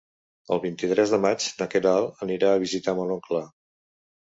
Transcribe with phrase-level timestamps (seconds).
[0.53, 3.45] El vint-i-tres de maig na Queralt anirà a visitar mon oncle.